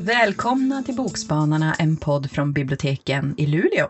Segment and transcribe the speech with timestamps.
[0.00, 3.88] Välkomna till Bokspanarna, en podd från biblioteken i Luleå.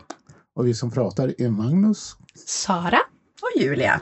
[0.55, 2.15] Och vi som pratar är Magnus.
[2.45, 2.99] Sara.
[3.41, 4.01] Och Julia.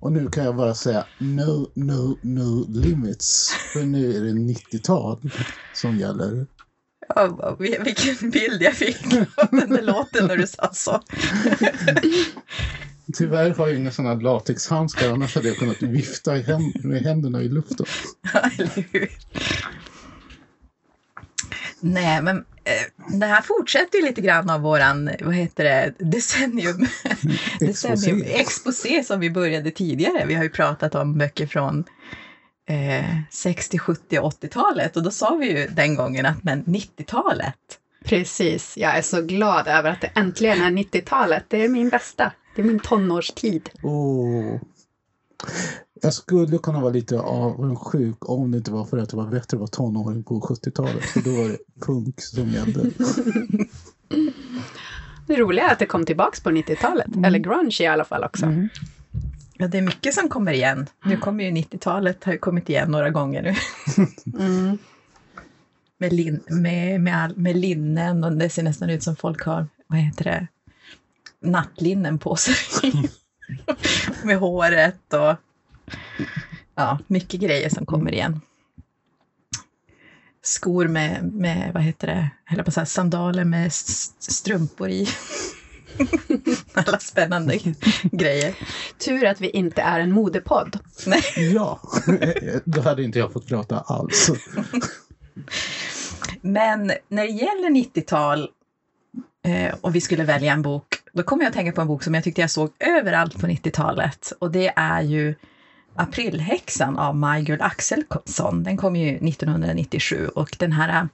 [0.00, 3.50] Och nu kan jag bara säga no, no, no limits.
[3.72, 5.30] För nu är det 90-tal
[5.74, 6.46] som gäller.
[7.14, 9.06] Ja, vilken bild jag fick
[9.36, 11.02] av den där låten när du sa så.
[13.14, 16.32] Tyvärr har jag inga sådana latexhandskar, annars hade jag kunnat vifta
[16.82, 17.86] med händerna i luften.
[18.58, 19.10] eller hur?
[21.80, 26.86] Nej, men eh, det här fortsätter ju lite grann av våran, vad heter det, decennium.
[27.60, 30.24] decennium exposé som vi började tidigare.
[30.26, 31.84] Vi har ju pratat om böcker från
[32.68, 37.54] eh, 60, 70 och 80-talet och då sa vi ju den gången att men 90-talet.
[38.04, 41.44] Precis, jag är så glad över att det äntligen är 90-talet.
[41.48, 42.32] Det är min bästa.
[42.56, 43.70] Det är min tonårstid.
[43.82, 44.60] Oh.
[46.02, 49.56] Jag skulle kunna vara lite avundsjuk om det inte var för att det var bättre
[49.56, 51.04] att vara tonåring på 70-talet.
[51.04, 52.90] För då var det punk som gällde.
[55.26, 57.06] Det roliga är att det kom tillbaks på 90-talet.
[57.06, 57.24] Mm.
[57.24, 58.46] Eller grunge i alla fall också.
[58.46, 58.68] Mm.
[59.60, 60.86] Ja, det är mycket som kommer igen.
[61.04, 63.54] Nu kommer ju 90-talet, har ju kommit igen några gånger nu.
[64.38, 64.78] Mm.
[65.98, 69.66] med, lin, med, med, all, med linnen och det ser nästan ut som folk har,
[69.86, 70.46] vad heter det,
[71.40, 72.54] nattlinnen på sig.
[74.24, 75.36] med håret och
[76.74, 78.40] ja, mycket grejer som kommer igen.
[80.42, 85.08] Skor med, med vad heter det, eller på så här, sandaler med strumpor i.
[86.72, 87.58] Alla spännande
[88.02, 88.54] grejer.
[88.98, 90.78] Tur att vi inte är en modepodd.
[91.06, 91.22] Nej.
[91.54, 91.80] Ja,
[92.64, 94.30] då hade inte jag fått prata alls.
[96.40, 98.48] Men när det gäller 90-tal
[99.44, 102.02] eh, och vi skulle välja en bok, då kommer jag att tänka på en bok
[102.02, 104.32] som jag tyckte jag såg överallt på 90-talet.
[104.38, 105.34] Och det är ju
[105.94, 108.62] Aprilhäxan av Majgull Axelsson.
[108.62, 111.08] Den kom ju 1997 och den här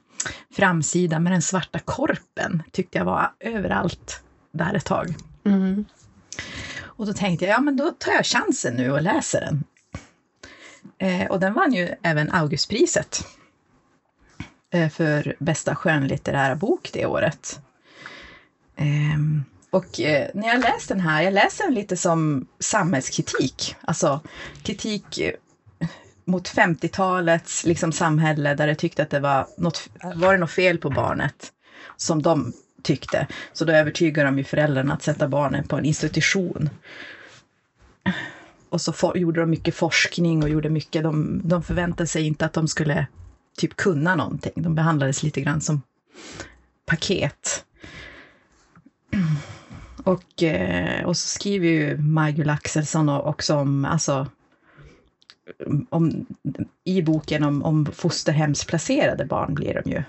[0.56, 5.14] framsidan med den svarta korpen tyckte jag var överallt där ett tag.
[5.44, 5.84] Mm.
[6.82, 9.64] Och då tänkte jag, ja men då tar jag chansen nu och läser den.
[10.98, 13.26] Eh, och den vann ju även Augustpriset
[14.70, 17.60] eh, för bästa skönlitterära bok det året.
[18.76, 19.18] Eh,
[19.70, 19.86] och
[20.34, 24.20] när jag läste den här, jag läser den lite som samhällskritik, alltså
[24.62, 25.34] kritik eh,
[26.24, 30.78] mot 50-talets liksom, samhälle där de tyckte att det var något, var det något fel
[30.78, 31.52] på barnet
[31.96, 32.52] som de
[32.84, 33.26] tyckte.
[33.52, 36.70] Så då övertygade de ju föräldrarna att sätta barnen på en institution.
[38.68, 42.44] Och så for, gjorde de mycket forskning och gjorde mycket, de, de förväntade sig inte
[42.44, 43.06] att de skulle
[43.56, 44.52] typ kunna någonting.
[44.56, 45.82] De behandlades lite grann som
[46.86, 47.64] paket.
[50.04, 54.26] Och, eh, och så skriver ju Majgull Axelsson också om, alltså,
[55.90, 56.26] om,
[56.84, 60.02] i boken om, om fosterhemsplacerade barn blir de ju.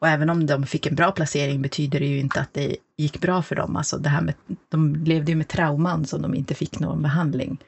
[0.00, 3.20] Och även om de fick en bra placering betyder det ju inte att det gick
[3.20, 3.76] bra för dem.
[3.76, 4.34] Alltså det här med,
[4.68, 7.58] de levde ju med trauman som de inte fick någon behandling.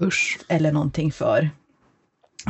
[0.00, 0.38] Usch.
[0.48, 1.50] Eller någonting för.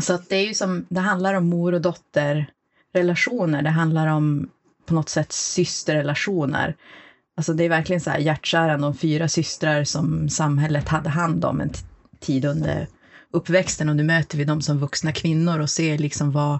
[0.00, 3.62] Så att det är ju som, det handlar om mor och dotterrelationer.
[3.62, 4.50] Det handlar om
[4.86, 6.76] på något sätt systerrelationer.
[7.36, 11.60] Alltså det är verkligen så här hjärtkärande om fyra systrar som samhället hade hand om
[11.60, 11.70] en
[12.20, 12.88] tid under
[13.30, 16.58] uppväxten och nu möter vi dem som vuxna kvinnor och ser liksom vad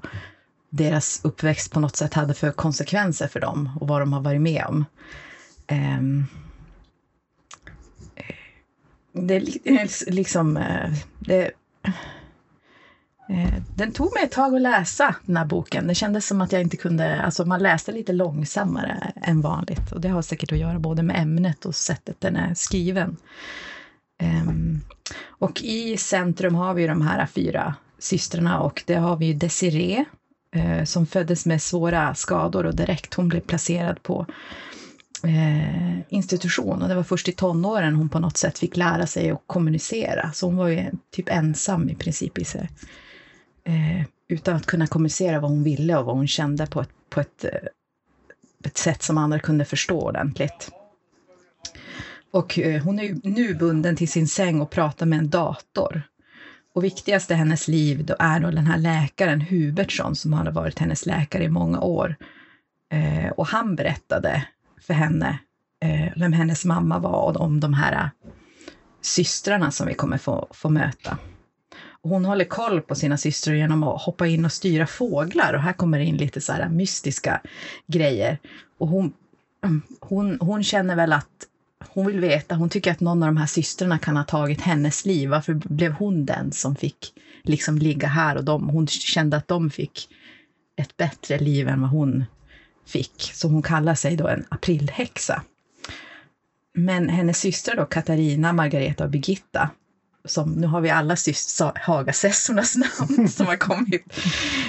[0.76, 4.40] deras uppväxt på något sätt hade för konsekvenser för dem och vad de har varit
[4.40, 4.84] med om.
[5.70, 6.26] Um,
[9.12, 10.56] det är liksom...
[10.56, 11.50] Eh, det,
[13.28, 15.86] eh, den tog mig ett tag att läsa den här boken.
[15.86, 19.92] Det kändes som att jag inte kunde, alltså man läste lite långsammare än vanligt.
[19.92, 23.16] Och det har säkert att göra både med ämnet och sättet den är skriven.
[24.18, 24.80] Ehm,
[25.26, 30.04] och i centrum har vi de här fyra systrarna och det har vi Desiree
[30.54, 34.26] eh, som föddes med svåra skador och direkt hon blev placerad på
[35.24, 36.82] eh, institution.
[36.82, 40.32] Och det var först i tonåren hon på något sätt fick lära sig att kommunicera.
[40.32, 42.70] Så hon var ju typ ensam i princip i sig
[43.64, 47.20] eh, utan att kunna kommunicera vad hon ville och vad hon kände på ett, på
[47.20, 47.50] ett, eh,
[48.64, 50.70] ett sätt som andra kunde förstå ordentligt.
[52.30, 56.02] Och eh, hon är nu bunden till sin säng och pratar med en dator.
[56.74, 60.78] Och viktigast i hennes liv då är då den här läkaren Hubertsson som hade varit
[60.78, 62.16] hennes läkare i många år.
[62.92, 64.46] Eh, och han berättade
[64.80, 65.38] för henne
[65.84, 68.08] eh, vem hennes mamma var och om de här eh,
[69.02, 71.18] systrarna som vi kommer få, få möta
[72.08, 75.72] hon håller koll på sina systrar genom att hoppa in och styra fåglar och här
[75.72, 77.40] kommer det in lite så här mystiska
[77.86, 78.38] grejer.
[78.78, 79.12] Och hon,
[79.64, 81.46] mm, hon, hon känner väl att
[81.94, 85.06] hon vill veta, hon tycker att någon av de här systrarna kan ha tagit hennes
[85.06, 85.28] liv.
[85.28, 87.12] Varför blev hon den som fick
[87.42, 90.08] liksom ligga här och de, hon kände att de fick
[90.76, 92.24] ett bättre liv än vad hon
[92.86, 93.30] fick.
[93.34, 95.42] Så hon kallar sig då en aprilhäxa.
[96.72, 99.70] Men hennes systrar då, Katarina, Margareta och Birgitta,
[100.24, 101.16] som, nu har vi alla
[101.74, 104.18] Hagasessornas namn som har kommit.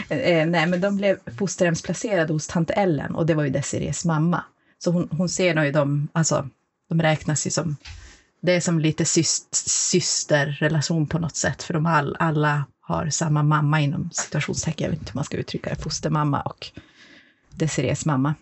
[0.10, 4.44] Eh, nej, men de blev fosterhemsplacerade hos tant Ellen och det var ju Desirees mamma.
[4.78, 6.50] Så hon, hon ser ju dem, alltså
[6.90, 7.76] de räknas ju som,
[8.42, 13.44] det är som lite syst, systerrelation på något sätt, för de all, alla har samma
[13.44, 16.72] mamma inom situationstecken, jag vet inte hur man ska uttrycka det, fostermamma och
[17.50, 18.36] Desirées mamma.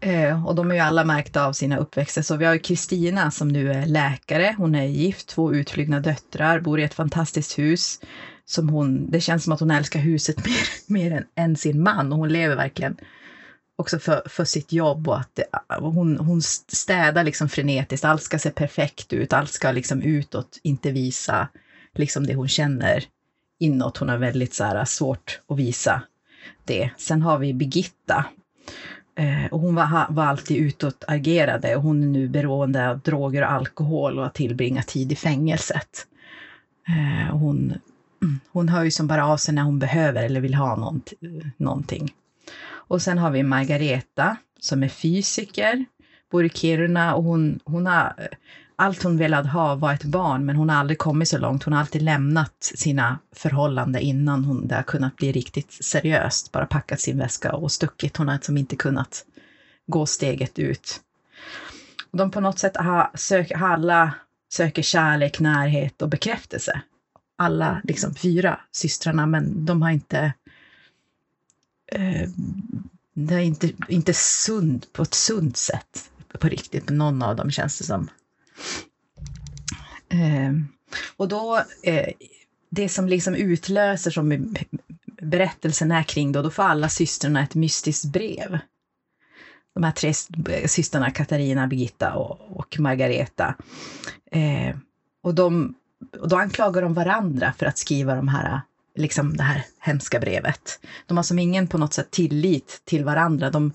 [0.00, 2.22] Eh, och de är ju alla märkta av sina uppväxter.
[2.22, 4.54] Så vi har ju Kristina som nu är läkare.
[4.58, 8.00] Hon är gift, två utflygna döttrar, bor i ett fantastiskt hus.
[8.44, 12.12] Som hon, det känns som att hon älskar huset mer, mer än, än sin man
[12.12, 12.96] och hon lever verkligen
[13.80, 15.44] också för, för sitt jobb och att det,
[15.78, 18.04] hon, hon städar liksom frenetiskt.
[18.04, 21.48] Allt ska se perfekt ut, allt ska liksom utåt, inte visa
[21.94, 23.04] liksom det hon känner
[23.60, 23.96] inåt.
[23.96, 26.02] Hon har väldigt så här, svårt att visa
[26.64, 26.90] det.
[26.96, 28.26] Sen har vi Birgitta
[29.20, 33.52] Eh, och hon var, var alltid utåtagerade och hon är nu beroende av droger och
[33.52, 36.06] alkohol och har tillbringat tid i fängelset.
[36.88, 37.74] Eh, hon,
[38.52, 41.12] hon hör ju som bara av sig när hon behöver eller vill ha nånt,
[41.56, 42.12] någonting.
[42.90, 45.84] Och sen har vi Margareta som är fysiker,
[46.30, 48.26] bor i Kiruna och hon, hon har eh,
[48.76, 51.62] allt hon velat ha var ett barn, men hon har aldrig kommit så långt.
[51.62, 56.52] Hon har alltid lämnat sina förhållanden innan hon, det har kunnat bli riktigt seriöst.
[56.52, 58.16] Bara packat sin väska och stuckit.
[58.16, 59.24] Hon har liksom inte kunnat
[59.86, 61.00] gå steget ut.
[62.12, 64.14] De på något sätt har, sök, alla
[64.52, 66.82] söker kärlek, närhet och bekräftelse.
[67.38, 70.32] Alla liksom fyra systrarna, men de har inte
[71.90, 72.28] eh,
[73.14, 76.88] det är inte, inte sund på ett sunt sätt på riktigt.
[76.88, 78.08] Någon av dem känns det som.
[80.08, 80.52] Eh,
[81.16, 82.08] och då, eh,
[82.70, 84.54] det som liksom utlöser som
[85.22, 88.58] berättelsen är kring då, då får alla systrarna ett mystiskt brev.
[89.74, 90.14] De här tre
[90.68, 93.54] systrarna, Katarina, Birgitta och, och Margareta.
[94.30, 94.76] Eh,
[95.22, 95.74] och, de,
[96.20, 98.60] och då anklagar de varandra för att skriva de här,
[99.00, 100.80] liksom det här hemska brevet.
[101.06, 103.50] De har som ingen på något sätt tillit till varandra.
[103.50, 103.72] De,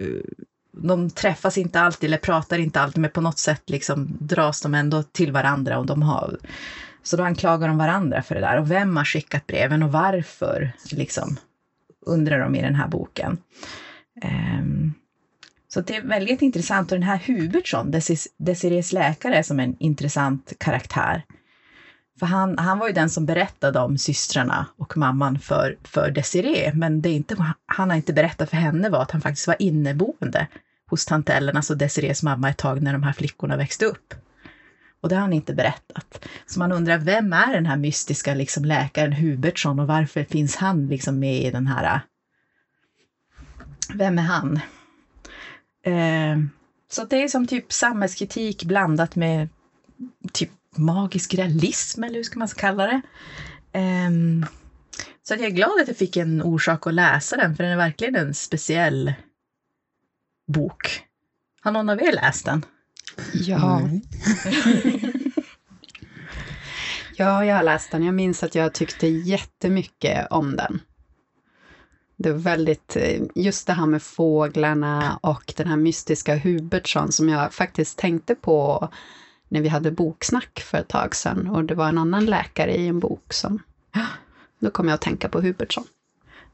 [0.00, 4.62] eh, de träffas inte alltid eller pratar inte alltid, men på något sätt liksom dras
[4.62, 6.38] de ändå till varandra och de har
[7.02, 8.58] så då anklagar de varandra för det där.
[8.58, 11.36] Och vem har skickat breven och varför, liksom,
[12.06, 13.38] undrar de i den här boken.
[14.24, 14.94] Um,
[15.68, 16.92] så det är väldigt intressant.
[16.92, 17.92] Och den här Hubertsson,
[18.38, 21.24] Desirees läkare, som en intressant karaktär.
[22.18, 26.72] För han, han var ju den som berättade om systrarna och mamman för, för Desiree,
[26.74, 29.56] men det är inte, han har inte berättat för henne var att han faktiskt var
[29.58, 30.46] inneboende
[30.90, 34.14] hos tant Ellen, alltså Desirees mamma, ett tag när de här flickorna växte upp.
[35.00, 36.28] Och det har han inte berättat.
[36.46, 40.86] Så man undrar, vem är den här mystiska liksom, läkaren Hubertsson och varför finns han
[40.86, 42.00] liksom med i den här...
[43.94, 44.60] Vem är han?
[45.84, 46.38] Eh,
[46.90, 49.48] så det är som typ samhällskritik blandat med
[50.32, 53.02] typ magisk realism, eller hur ska man kalla det?
[53.78, 54.46] Um,
[55.22, 57.76] så jag är glad att jag fick en orsak att läsa den, för den är
[57.76, 59.12] verkligen en speciell
[60.52, 61.04] bok.
[61.60, 62.64] Har någon av er läst den?
[63.34, 63.82] Ja.
[67.16, 68.04] ja, jag har läst den.
[68.04, 70.80] Jag minns att jag tyckte jättemycket om den.
[72.16, 77.28] Det var väldigt, eh, just det här med fåglarna och den här mystiska Hubertsson som
[77.28, 78.88] jag faktiskt tänkte på
[79.50, 82.88] när vi hade boksnack för ett tag sedan och det var en annan läkare i
[82.88, 83.62] en bok som...
[84.58, 85.84] Då kom jag att tänka på Hubertsson.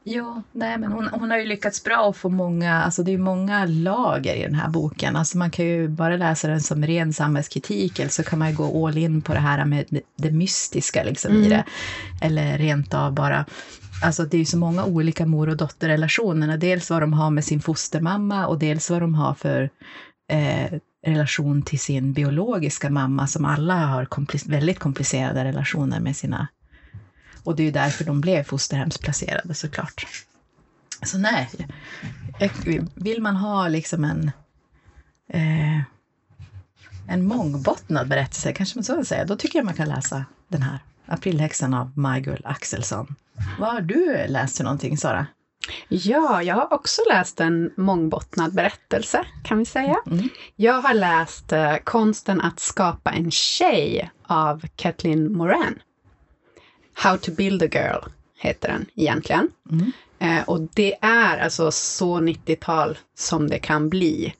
[0.08, 3.18] Ja, nej, men hon, hon har ju lyckats bra att få många, alltså det är
[3.18, 5.16] många lager i den här boken.
[5.16, 8.56] Alltså man kan ju bara läsa den som ren samhällskritik eller så kan man ju
[8.56, 11.44] gå all in på det här med det mystiska liksom mm.
[11.44, 11.64] i det.
[12.22, 13.44] Eller rent av bara
[14.02, 16.56] Alltså det är ju så många olika mor och dotterrelationer.
[16.56, 19.70] Dels vad de har med sin fostermamma och dels vad de har för
[20.32, 26.48] eh, relation till sin biologiska mamma som alla har komplic väldigt komplicerade relationer med sina...
[27.44, 30.06] Och det är ju därför de blev fosterhemsplacerade såklart.
[31.02, 31.50] Så nej,
[32.40, 32.52] eh,
[32.94, 34.30] vill man ha liksom en,
[35.28, 35.80] eh,
[37.08, 40.78] en mångbottnad berättelse, kanske man så säga, då tycker jag man kan läsa den här,
[41.06, 43.14] Aprilhäxan av Majgull Axelsson.
[43.58, 45.26] Vad har du läst för någonting, Sara?
[45.88, 49.96] Ja, jag har också läst en mångbottnad berättelse, kan vi säga.
[50.06, 50.28] Mm.
[50.56, 55.78] Jag har läst uh, Konsten att skapa en tjej av Kathleen Moran.
[56.94, 59.48] How to build a girl heter den egentligen.
[59.70, 59.92] Mm.
[60.22, 64.34] Uh, och det är alltså så 90-tal som det kan bli.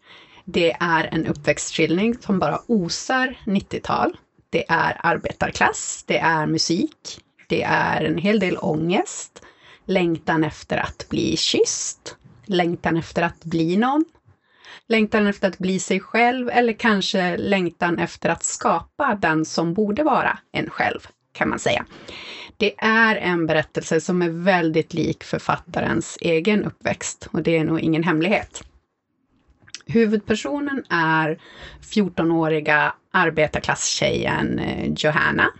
[0.45, 4.17] Det är en uppväxtskildring som bara osar 90-tal.
[4.51, 9.43] Det är arbetarklass, det är musik, det är en hel del ångest,
[9.87, 14.05] längtan efter att bli kysst, längtan efter att bli någon,
[14.87, 20.03] längtan efter att bli sig själv eller kanske längtan efter att skapa den som borde
[20.03, 21.01] vara en själv,
[21.33, 21.85] kan man säga.
[22.57, 27.81] Det är en berättelse som är väldigt lik författarens egen uppväxt och det är nog
[27.81, 28.65] ingen hemlighet.
[29.87, 31.39] Huvudpersonen är
[31.83, 35.51] 14-åriga arbetarklasstjejen eh, Johanna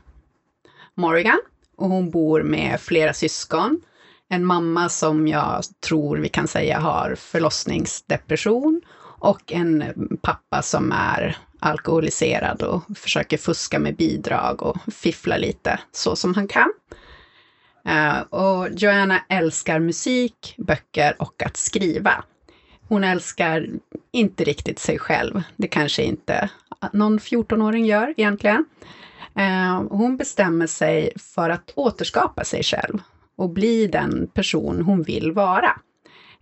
[0.95, 1.39] Morrigan
[1.77, 3.81] och hon bor med flera syskon.
[4.29, 8.81] En mamma som jag tror vi kan säga har förlossningsdepression
[9.19, 9.85] och en
[10.23, 16.49] pappa som är alkoholiserad och försöker fuska med bidrag och fiffla lite så som han
[16.49, 16.73] kan.
[17.87, 22.25] Eh, och Joanna älskar musik, böcker och att skriva.
[22.89, 23.69] Hon älskar
[24.13, 25.43] inte riktigt sig själv.
[25.57, 26.51] Det kanske inte
[26.93, 28.65] någon 14-åring gör egentligen.
[29.37, 32.99] Eh, hon bestämmer sig för att återskapa sig själv
[33.37, 35.81] och bli den person hon vill vara.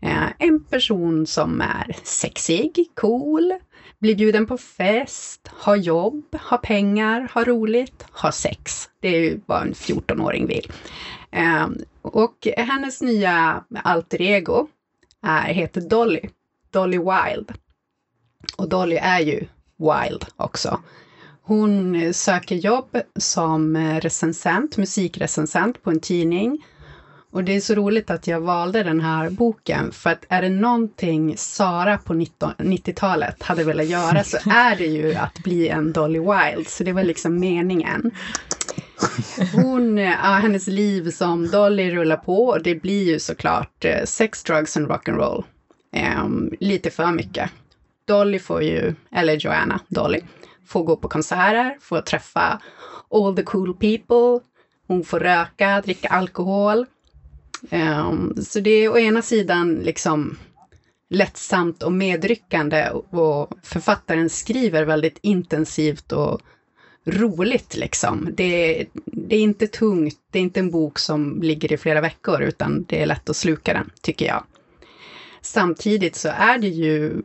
[0.00, 3.54] Eh, en person som är sexig, cool,
[3.98, 8.88] blir bjuden på fest, har jobb, har pengar, har roligt, har sex.
[9.00, 10.72] Det är ju vad en 14-åring vill.
[11.30, 11.68] Eh,
[12.02, 14.68] och hennes nya alter ego
[15.22, 16.20] är, heter Dolly,
[16.70, 17.52] Dolly Wild.
[18.56, 19.46] Och Dolly är ju
[19.76, 20.80] wild också.
[21.42, 26.64] Hon söker jobb som recensent, musikrecensent på en tidning.
[27.34, 30.48] Och det är så roligt att jag valde den här boken, för att är det
[30.48, 36.18] någonting Sara på 90-talet hade velat göra så är det ju att bli en Dolly
[36.18, 38.10] Wild, så det var liksom meningen.
[39.52, 44.42] Hon, ja, hennes liv som Dolly rullar på och det blir ju såklart eh, sex,
[44.42, 45.44] drugs and rock'n'roll.
[46.24, 47.50] Um, lite för mycket.
[48.06, 50.20] Dolly får ju, eller Joanna, Dolly,
[50.66, 52.60] får gå på konserter, får träffa
[53.10, 54.48] all the cool people.
[54.86, 56.86] Hon får röka, dricka alkohol.
[57.70, 60.36] Um, så det är å ena sidan liksom
[61.10, 66.40] lättsamt och medryckande och författaren skriver väldigt intensivt och
[67.04, 68.28] roligt liksom.
[68.32, 72.42] Det, det är inte tungt, det är inte en bok som ligger i flera veckor,
[72.42, 74.44] utan det är lätt att sluka den, tycker jag.
[75.40, 77.22] Samtidigt så är det ju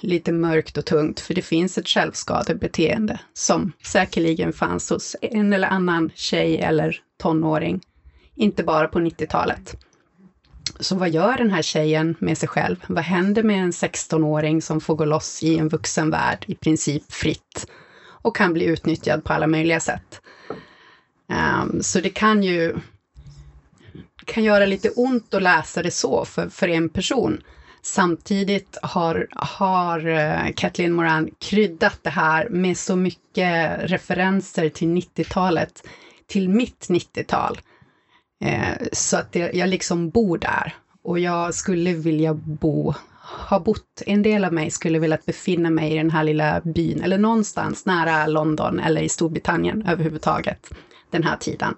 [0.00, 5.68] lite mörkt och tungt, för det finns ett självskadebeteende som säkerligen fanns hos en eller
[5.68, 7.80] annan tjej eller tonåring,
[8.42, 9.76] inte bara på 90-talet.
[10.80, 12.76] Så vad gör den här tjejen med sig själv?
[12.86, 17.66] Vad händer med en 16-åring som får gå loss i en vuxenvärld i princip fritt
[18.22, 20.20] och kan bli utnyttjad på alla möjliga sätt?
[21.62, 22.76] Um, så det kan ju
[24.24, 27.42] kan göra lite ont att läsa det så för, för en person.
[27.82, 35.82] Samtidigt har, har uh, Kathleen Moran kryddat det här med så mycket referenser till 90-talet,
[36.26, 37.58] till mitt 90-tal.
[38.42, 40.74] Eh, så att det, jag liksom bor där.
[41.04, 42.94] Och jag skulle vilja bo,
[43.48, 47.02] ha bott, en del av mig skulle vilja befinna mig i den här lilla byn,
[47.02, 50.70] eller någonstans nära London eller i Storbritannien överhuvudtaget,
[51.10, 51.74] den här tiden.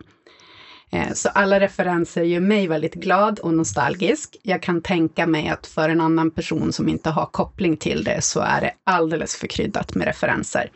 [0.90, 4.36] Eh, så alla referenser gör mig väldigt glad och nostalgisk.
[4.42, 8.20] Jag kan tänka mig att för en annan person som inte har koppling till det
[8.22, 10.70] så är det alldeles för kryddat med referenser.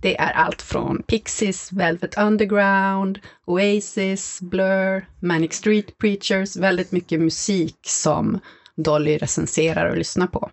[0.00, 7.76] Det är allt från Pixies, Velvet Underground, Oasis, Blur, Manic Street Preachers, väldigt mycket musik
[7.82, 8.40] som
[8.74, 10.50] Dolly recenserar och lyssnar på.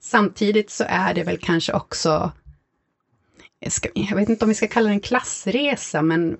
[0.00, 2.32] Samtidigt så är det väl kanske också,
[3.60, 6.36] jag, ska, jag vet inte om vi ska kalla det en klassresa, men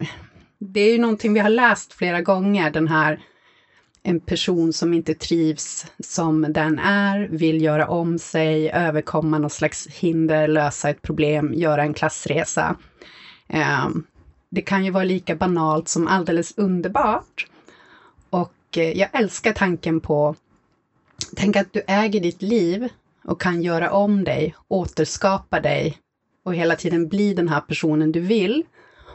[0.59, 3.21] det är ju någonting vi har läst flera gånger, den här
[4.09, 9.87] en person som inte trivs som den är, vill göra om sig, överkomma något slags
[9.87, 12.77] hinder, lösa ett problem, göra en klassresa.
[13.49, 14.05] Ehm,
[14.51, 17.47] det kan ju vara lika banalt som alldeles underbart.
[18.31, 20.35] Och eh, jag älskar tanken på,
[21.37, 22.89] tänk att du äger ditt liv
[23.25, 25.99] och kan göra om dig, återskapa dig
[26.45, 28.63] och hela tiden bli den här personen du vill.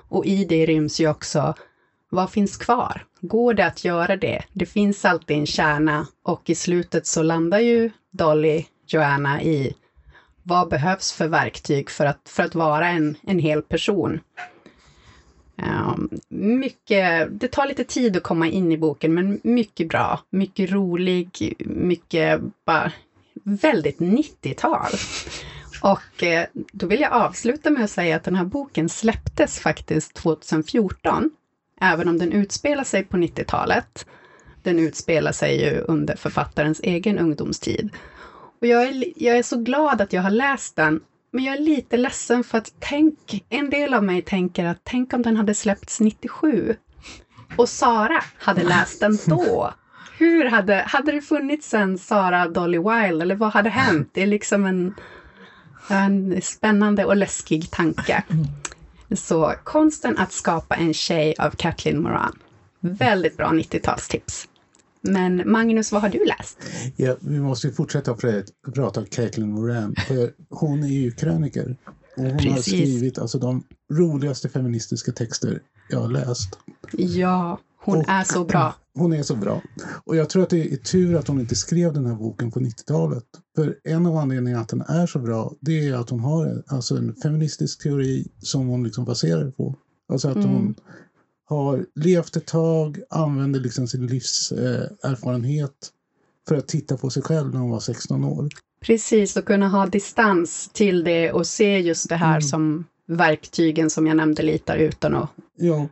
[0.10, 1.54] Och i det ryms ju också,
[2.10, 3.06] vad finns kvar?
[3.25, 4.44] Går det att göra det?
[4.53, 9.74] Det finns alltid en kärna och i slutet så landar ju Dolly, Joanna i
[10.44, 14.20] vad behövs för verktyg för att, för att vara en, en hel person?
[15.56, 20.72] Um, mycket, det tar lite tid att komma in i boken, men mycket bra, mycket
[20.72, 22.92] rolig, mycket bara
[23.44, 24.92] väldigt 90-tal.
[25.82, 30.13] Och eh, då vill jag avsluta med att säga att den här boken släpptes faktiskt
[30.13, 31.32] 2014,
[31.84, 34.06] även om den utspelar sig på 90-talet.
[34.63, 37.90] Den utspelar sig ju under författarens egen ungdomstid.
[38.62, 41.02] Och jag är, jag är så glad att jag har läst den.
[41.32, 45.13] Men jag är lite ledsen för att tänk, en del av mig tänker att tänk
[45.13, 46.75] om den hade släppts 97
[47.56, 49.74] och Sara hade läst den då.
[50.18, 54.10] Hur hade, hade det funnits en Sara Dolly Wilde eller vad hade hänt?
[54.13, 54.96] Det är liksom en,
[55.90, 58.24] en spännande och läskig tanke.
[59.15, 62.39] Så konsten att skapa en tjej av Kathleen Moran.
[62.79, 64.48] Väldigt bra 90-talstips.
[65.01, 66.58] Men Magnus, vad har du läst?
[66.96, 69.96] Ja, vi måste ju fortsätta pr- prata om Caitlin Moran.
[70.08, 71.77] För hon är ju kröniker.
[72.17, 72.63] Och hon har Precis.
[72.63, 76.60] skrivit alltså, de roligaste feministiska texter jag har läst.
[76.91, 78.75] Ja, hon Och- är så bra.
[78.96, 79.62] Hon är så bra.
[80.06, 82.60] Och jag tror att det är tur att hon inte skrev den här boken på
[82.60, 83.24] 90-talet.
[83.56, 86.96] För en av anledningarna att den är så bra, det är att hon har alltså
[86.98, 89.75] en feministisk teori som hon liksom baserar på.
[90.12, 90.50] Alltså att Mm.
[90.50, 90.75] hon
[91.46, 97.54] har levt ett tag, använder liksom sin livserfarenhet eh, för att titta på sig själv
[97.54, 98.48] när hon var 16 år.
[98.82, 102.42] Precis, och kunna ha distans till det och se just det här Mm.
[102.42, 105.88] som verktygen som jag nämnde lite utan att Ja,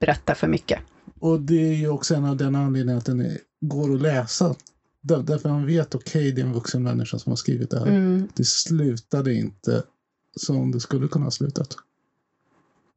[0.00, 0.78] berätta för mycket.
[1.20, 4.54] Och det är ju också en av den anledningen att den är, går att läsa.
[5.00, 7.86] Där, därför man vet, okej, det är en vuxen människa som har skrivit det här.
[7.86, 8.28] Mm.
[8.34, 9.82] det slutade inte
[10.36, 11.76] som det skulle kunna ha slutat.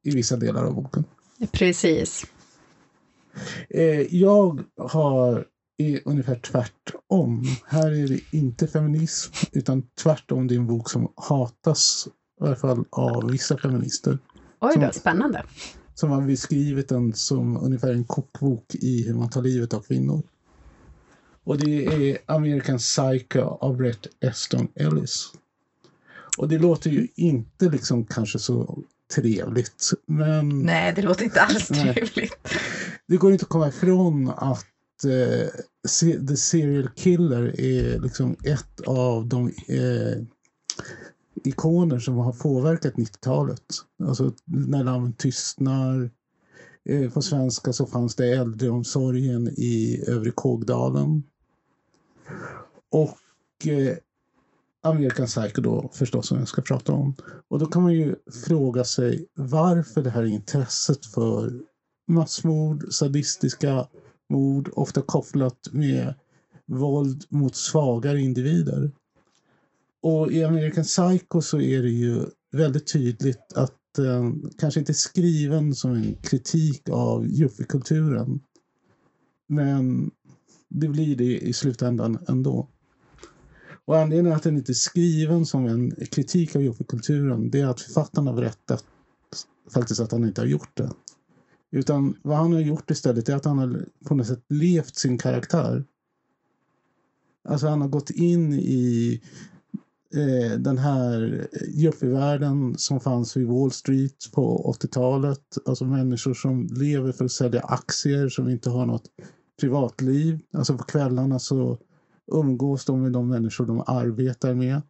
[0.03, 1.03] I vissa delar av boken.
[1.51, 2.25] Precis.
[3.69, 5.45] Eh, jag har
[5.79, 7.43] är ungefär tvärtom.
[7.65, 10.47] Här är det inte feminism, utan tvärtom.
[10.47, 12.07] Det är en bok som hatas,
[12.41, 14.17] i alla fall av vissa feminister.
[14.59, 15.43] Oj då, Som- spännande.
[15.99, 20.23] Som har beskrivit den som ungefär en kokbok i hur man tar livet av kvinnor.
[21.43, 25.31] Och det är American Psycho av Brett Easton Ellis.
[26.37, 28.83] Och det låter ju inte liksom kanske så
[29.15, 32.33] trevligt, men Nej, det låter inte alls trevligt.
[33.07, 35.47] det går inte att komma ifrån att eh,
[36.27, 40.23] The Serial Killer är liksom ett av de eh,
[41.43, 43.63] ikoner som har påverkat 90-talet.
[44.03, 46.11] Alltså när namn tystnar.
[46.89, 51.23] Eh, på svenska så fanns det äldreomsorgen i Övre Kågdalen.
[52.91, 53.97] Och eh,
[54.83, 57.15] American Psycho då förstås som jag ska prata om.
[57.47, 58.15] Och då kan man ju
[58.47, 61.61] fråga sig varför det här intresset för
[62.07, 63.87] massmord, sadistiska
[64.29, 66.13] mord, ofta kopplat med
[66.65, 68.91] våld mot svagare individer.
[70.01, 74.93] Och i American Psycho så är det ju väldigt tydligt att den kanske inte är
[74.93, 78.39] skriven som en kritik av yuppiekulturen.
[79.47, 80.11] Men
[80.69, 82.69] det blir det i slutändan ändå.
[83.85, 87.81] Och anledningen att den inte är skriven som en kritik av yuppiekulturen det är att
[87.81, 88.85] författaren har berättat
[89.73, 90.91] faktiskt att han inte har gjort det.
[91.71, 95.17] Utan vad han har gjort istället är att han har på något sätt levt sin
[95.17, 95.85] karaktär.
[97.43, 99.21] Alltså han har gått in i
[100.15, 105.57] eh, den här yuppievärlden som fanns vid Wall Street på 80-talet.
[105.65, 109.05] Alltså människor som lever för att sälja aktier, som inte har något
[109.59, 110.39] privatliv.
[110.53, 111.77] Alltså på kvällarna så
[112.31, 114.81] umgås de med de människor de arbetar med.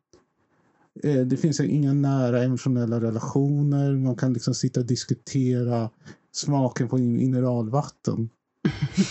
[1.04, 3.96] Eh, det finns inga nära emotionella relationer.
[3.96, 5.90] Man kan liksom sitta och diskutera
[6.32, 8.30] smaken på mineralvatten.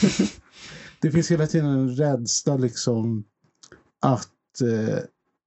[1.00, 3.24] det finns hela tiden en rädsla liksom
[4.00, 4.98] att eh,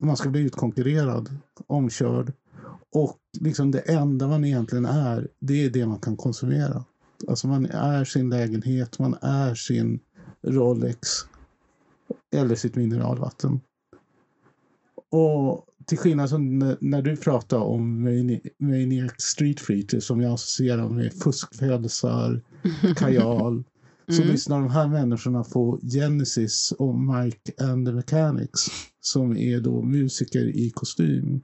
[0.05, 1.29] man ska bli utkonkurrerad,
[1.67, 2.33] omkörd.
[2.93, 6.85] Och liksom det enda man egentligen är, det är det man kan konsumera.
[7.27, 9.99] Alltså man är sin lägenhet, man är sin
[10.47, 10.99] Rolex
[12.35, 13.59] eller sitt mineralvatten.
[15.11, 20.89] Och till skillnad från när- du pratar om Mani- Maniac Street Freeter som jag associerar
[20.89, 22.41] med fuskpälsar,
[22.95, 23.63] kajal,
[24.07, 24.31] så Mm.
[24.31, 28.67] lyssnar de här människorna på Genesis och Mike and the Mechanics
[29.01, 31.41] som är då musiker i kostym.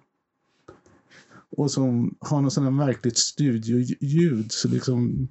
[1.57, 4.51] Och som har något här märkligt studioljud.
[4.51, 5.27] Så liksom,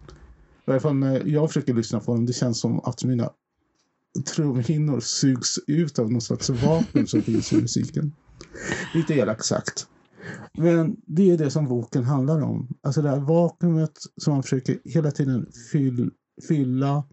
[0.59, 3.31] I varje fall när jag försöker lyssna på dem, det känns som att mina
[4.35, 8.13] trumhinnor sugs ut av något slags vapen som finns i musiken.
[8.95, 9.87] Lite elakt sagt.
[10.59, 12.69] Men det är det som boken handlar om.
[12.83, 16.11] Alltså det här vakuumet som man försöker hela tiden fyll,
[16.49, 17.05] fylla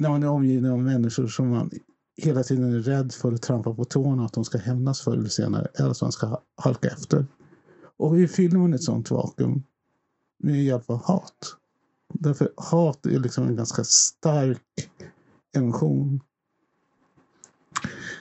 [0.00, 1.70] när man är omgiven av människor som man
[2.16, 5.28] hela tiden är rädd för att trampa på tårna att de ska hämnas förr eller
[5.28, 7.26] senare eller att man ska halka efter.
[7.96, 9.62] Och hur fyller man ett sånt vakuum?
[10.38, 11.56] Med hjälp av hat.
[12.14, 14.90] Därför hat är liksom en ganska stark
[15.56, 16.20] emotion.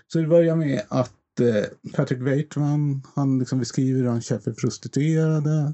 [0.07, 5.73] Så det börjar med att eh, Patrick Waitman, han liksom beskriver hur han köper prostituerade.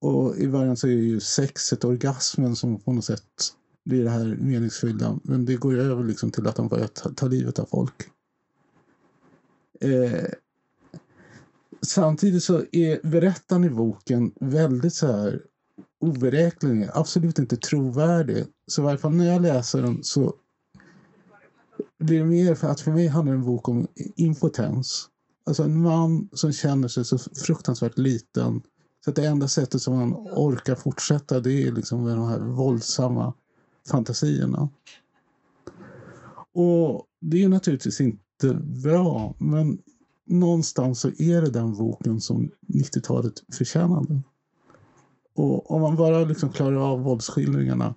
[0.00, 3.54] Och i början så är ju sexet, orgasmen som på något sätt
[3.84, 5.18] blir det här meningsfyllda.
[5.22, 8.02] Men det går ju över liksom till att de börjar ta, ta livet av folk.
[9.80, 10.24] Eh,
[11.80, 15.42] samtidigt så är berättaren i boken väldigt så här
[16.00, 18.44] oberäknelig, absolut inte trovärdig.
[18.66, 20.34] Så i varje fall när jag läser den så
[21.98, 25.08] blir det mer för att för mig handlar en bok om impotens.
[25.46, 28.62] Alltså en man som känner sig så fruktansvärt liten
[29.04, 32.38] så att det enda sättet som han orkar fortsätta det är liksom med de här
[32.40, 33.34] våldsamma
[33.90, 34.68] fantasierna.
[36.52, 39.78] Och det är ju naturligtvis inte bra, men
[40.26, 44.22] någonstans så är det den boken som 90-talet förtjänade.
[45.34, 47.94] Och om man bara liksom klarar av våldsskildringarna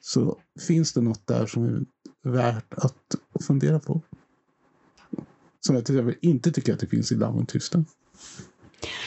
[0.00, 1.84] så finns det något där som är
[2.22, 3.14] värt att
[3.46, 4.02] fundera på.
[5.60, 7.84] Som jag till exempel inte tycker att det finns i Lammen tysta.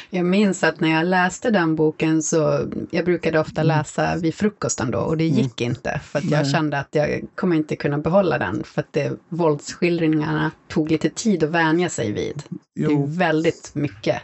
[0.09, 3.67] Jag minns att när jag läste den boken så, jag brukade ofta Mm.
[3.77, 6.51] läsa vid frukosten då och det gick inte för att jag Nej.
[6.51, 11.43] kände att jag kommer inte kunna behålla den för att det, våldsskildringarna tog lite tid
[11.43, 12.43] att vänja sig vid.
[12.75, 14.21] Det är Jo, väldigt mycket.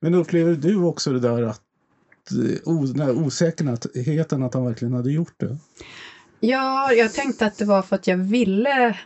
[0.00, 1.62] men upplever du också det där att
[2.66, 5.56] eh, den här osäkerheten att han verkligen hade gjort det?
[6.40, 8.98] Ja, jag tänkte att det var för att jag ville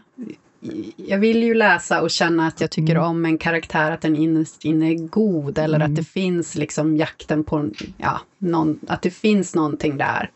[0.96, 3.04] jag vill ju läsa och känna att jag tycker Mm.
[3.08, 5.90] om en karaktär, att den innerst inne är god eller Mm.
[5.90, 10.30] att det finns liksom jakten på, ja, någon, att det finns någonting där.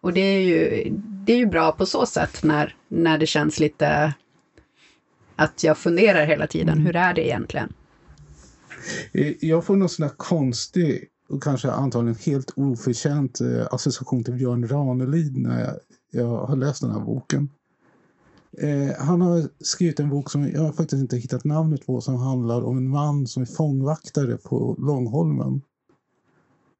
[0.00, 3.60] Och det är ju, det är ju bra på så sätt när, när det känns
[3.60, 4.14] lite
[5.36, 6.86] att jag funderar hela tiden, Mm.
[6.86, 7.72] hur är det egentligen?
[9.12, 14.34] Eh, Jag får någon sån här konstig och kanske antagligen helt oförtjänt eh, association till
[14.34, 15.74] Björn Ranelid när jag,
[16.10, 17.48] jag har läst den här boken.
[18.58, 22.62] Eh, han har skrivit en bok som jag faktiskt inte hittat namnet på som handlar
[22.62, 25.62] om en man som är fångvaktare på Långholmen.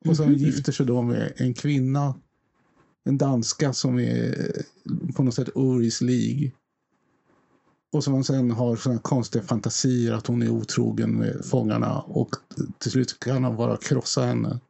[0.09, 0.35] Och som Mhm.
[0.35, 2.15] gifter sig då med en kvinna,
[3.05, 6.55] en danska som är eh, på något sätt orislig.
[7.93, 12.31] Och som han sen har såna konstiga fantasier att hon är otrogen med fångarna och
[12.79, 14.61] till slut kan han bara krossa henne.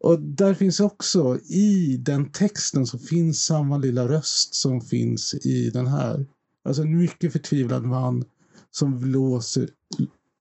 [0.00, 5.70] Och där finns också, i den texten så finns samma lilla röst som finns i
[5.70, 6.26] den här.
[6.64, 8.24] Alltså en mycket förtvivlad man
[8.70, 9.70] som blåser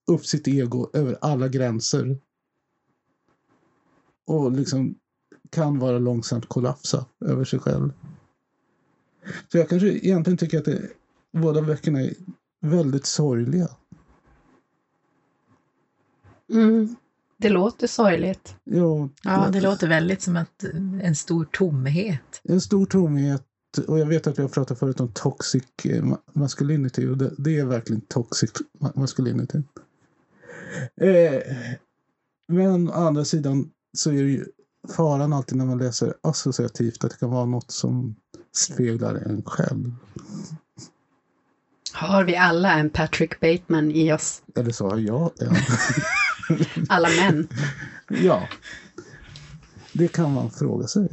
[0.07, 2.17] upp sitt ego över alla gränser.
[4.27, 4.95] Och liksom
[5.49, 7.91] kan vara långsamt kollapsa över sig själv.
[9.51, 10.89] Så jag kanske egentligen tycker att det,
[11.33, 12.13] båda böckerna är
[12.61, 13.69] väldigt sorgliga.
[16.49, 16.95] Mm.
[17.41, 18.55] Det låter sorgligt.
[18.65, 20.63] Jo, Ja, det låter väldigt som att
[21.01, 22.41] en stor tomhet.
[22.43, 23.43] En stor tomhet
[23.87, 27.31] och jag vet att vi har pratat förut om toxic eh, ma- masculinity och det,
[27.37, 29.57] det är verkligen toxic ma- masculinity.
[31.01, 31.41] Eh,
[32.47, 34.45] men å andra sidan så är det ju
[34.95, 38.15] faran alltid när man läser associativt att det kan vara något som
[38.55, 39.91] speglar en själv.
[41.93, 44.41] Har vi alla en Patrick Bateman i oss?
[44.55, 45.55] Eller så har jag en.
[46.89, 47.47] Alla män?
[48.07, 48.47] ja.
[49.93, 51.09] Det kan man fråga sig.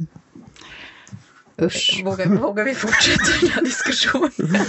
[1.61, 2.01] Usch.
[2.05, 4.31] Vågar, vågar vi fortsätta den här diskussionen?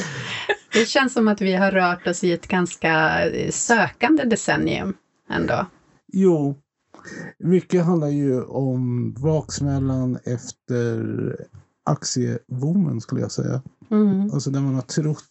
[0.72, 4.94] Det känns som att vi har rört oss i ett ganska eh, sökande decennium
[5.30, 5.66] ändå.
[6.12, 6.56] Jo,
[7.38, 10.96] mycket handlar ju om baksmällan efter
[11.84, 13.62] aktieboomen skulle jag säga.
[13.90, 14.30] Mm.
[14.32, 15.24] Alltså där man har trott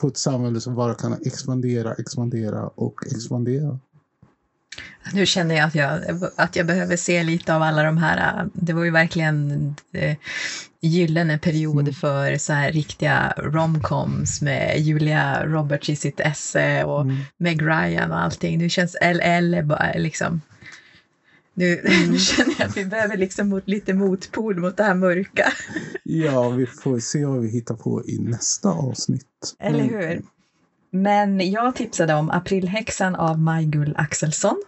[0.00, 3.78] på ett samhälle som bara kan expandera, expandera och expandera.
[5.12, 6.00] Nu känner jag att, jag
[6.36, 10.16] att jag behöver se lite av alla de här, det var ju verkligen eh,
[10.80, 11.94] gyllene period Mm.
[11.94, 17.16] för så här riktiga romcoms med Julia Roberts i sitt esse och Mm.
[17.36, 18.58] Meg Ryan och allting.
[18.58, 20.40] Nu känns LL bara liksom,
[21.54, 22.18] nu Mm.
[22.18, 25.52] känner jag att vi behöver liksom mot, lite motpol mot det här mörka.
[26.02, 29.26] Ja, vi får se vad vi hittar på i nästa avsnitt.
[29.58, 30.22] Eller hur?
[30.90, 34.62] Men jag tipsade om Aprilhäxan av Maj-Gull Axelsson.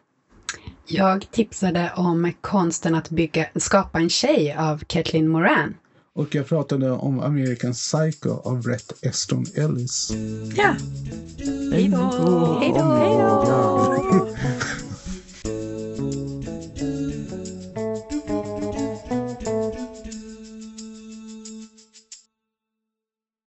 [0.92, 5.74] Jag tipsade om konsten att bygga, skapa en tjej av Kathleen Moran.
[6.14, 10.12] Och jag pratade om American Psycho av Brett Easton Ellis.
[10.56, 10.74] Ja,
[11.72, 12.58] Hej då!
[12.60, 14.19] Hej då!